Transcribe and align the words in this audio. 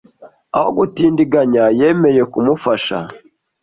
Aho 0.57 0.69
gutindiganya, 0.77 1.63
yemeye 1.79 2.21
kumfasha. 2.31 2.97